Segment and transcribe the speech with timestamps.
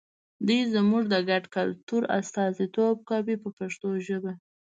[0.47, 4.31] دوی زموږ د ګډ کلتور استازیتوب کوي په پښتو ژبه.